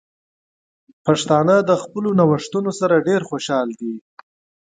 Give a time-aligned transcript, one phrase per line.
[1.05, 3.93] پښتانه د خپلو نوښتونو سره ډیر خوشحال دي.